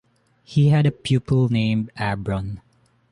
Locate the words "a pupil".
0.87-1.49